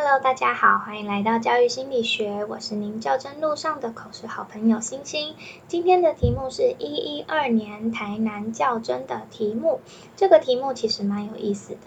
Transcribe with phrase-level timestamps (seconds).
[0.00, 5.34] Hello，大家好，欢迎来到教育心理学，我是您较真路上的口试好朋友星星。
[5.66, 9.80] 今天的题目是一一二年台南较真的题目，
[10.14, 11.80] 这个题目其实蛮有意思的。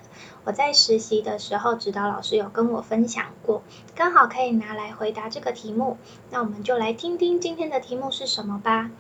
[0.44, 3.62] 我在实习的时候，指导老师有跟我分享过，
[3.96, 5.96] 刚好可以拿来回答这个题目。
[6.32, 8.92] 那我们就来听听今天的题目是什么吧。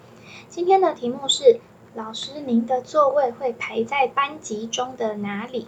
[0.47, 1.59] 今天的题目是：
[1.93, 5.67] 老师，您的座位会排在班级中的哪里？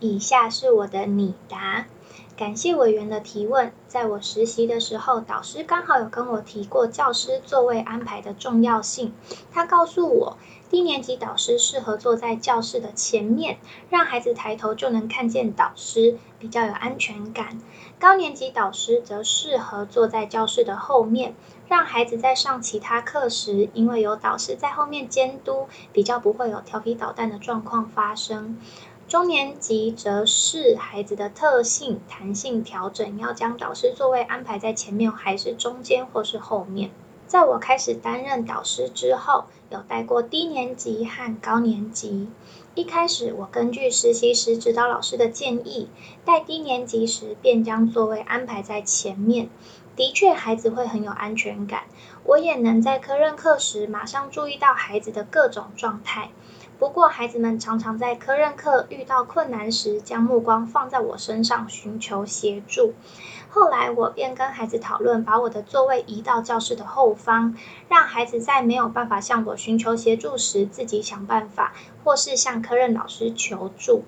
[0.00, 1.86] 以下是我的拟答。
[2.36, 3.72] 感谢委员的提问。
[3.86, 9.14] 在我实习的时候，导师刚好有跟我提过教师座位安排的重要性。
[9.52, 10.36] 他告诉我，
[10.68, 13.58] 低年级导师适合坐在教室的前面，
[13.88, 17.60] 让孩子抬头就能看见导师，比较有安全感。
[18.00, 21.36] 高年级导师则适合坐在教室的后面，
[21.68, 28.58] 让孩子在上其他课时，因为有导师在后面监督，比较不会有调皮捣蛋的状况发生。
[29.06, 36.90] 中年级则是孩子的特性弹性调整，要将导师座位安排在前面，还是中间，或是后面。
[37.26, 42.28] 在我开始担任导师之后，有带过低年级和高年级。
[42.74, 45.90] 一开始，我根据实习时指导老师的建议，
[46.24, 49.50] 带低年级时便将座位安排在前面。
[49.96, 51.84] 的确，孩子会很有安全感，
[52.24, 56.30] 我也能在科任课时马上注意到孩子的各种状态。
[56.84, 62.92] 不过，孩子们常常在科任课遇到困难时，将目光放在我身上，寻求协助。
[63.48, 67.56] 后来，我便跟孩子讨论，把我的座位移到教室的后方，
[67.88, 71.72] 让孩子在没有办法向我寻求协助时，自己想办法，
[72.04, 74.02] 或是向科任老师求助。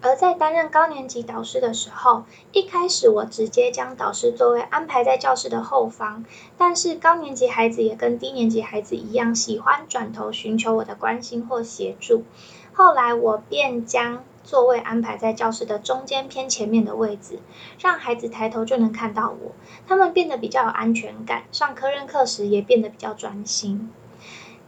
[0.00, 6.24] 而在担任高年级导师的时候，一开始我直接将导师座位安排在教室的后方，
[6.56, 12.24] 但是高年级孩子也跟低年级孩子一样，喜欢转头寻求我的关心或协助。
[12.72, 17.40] 后来我便将座位安排在教室的中间偏前面的位置，
[17.80, 19.52] 让孩子抬头就能看到我，
[19.88, 23.90] 他们变得比较有安全感，上科任课时也变得比较专心。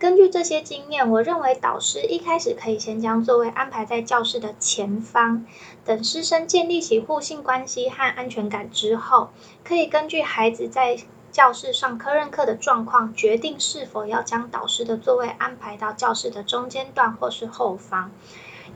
[0.01, 5.45] 根据这些经验，我认为导师一开始可以先将座位安排在教室的前方，
[5.85, 9.29] 等师生建立起互信关系和安全感之后，
[9.63, 10.97] 可以根据孩子在
[11.31, 18.11] 教室上科任课的状况，决定是否要将导师的座位安排到教室的中间段或是后方，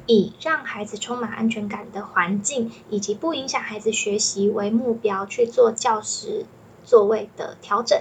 [0.07, 6.45] 以让孩子充满安全感的环境以及不影响孩子学习为目标去做教室
[6.85, 7.99] 座位的调整。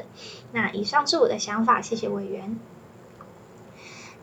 [0.51, 2.59] 那以上是我的想法，谢谢委员。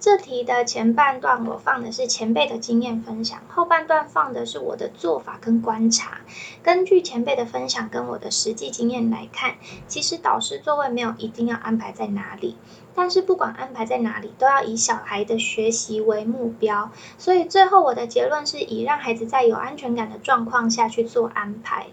[0.01, 6.23] 这题的前半段我放的是前辈的经验分享，后半段放的是我的做法跟观察。
[6.63, 9.57] 根据前辈的分享跟我的实际经验来看，
[9.87, 12.57] 其实导师座位没有一定要安排在哪里，
[12.95, 16.91] 但是不管安排在哪里，都要以小孩的学习为目标。
[17.19, 21.89] 所以最后我的结论是以让孩子在有安全感的状况下去做安排。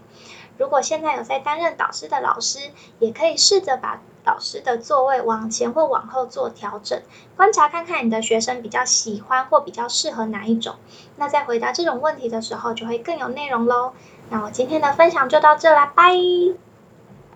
[0.58, 2.58] 如果现在有在担任导师的老师，
[2.98, 4.00] 也可以试着把。
[4.24, 7.00] 导师的座位往前或往后做调整，
[7.34, 10.74] 观察看看你的学生比较喜欢或比较适合哪一种。
[11.16, 13.94] 那在回答这种问题的时候，就会更有内容喽。
[14.28, 16.67] 那我今天的分享就到这啦，拜。